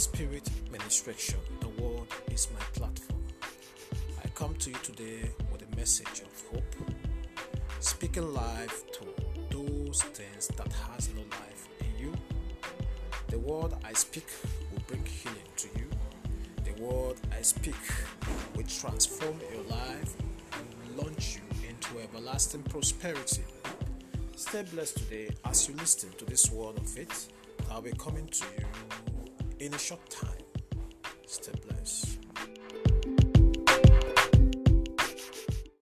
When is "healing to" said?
15.04-15.68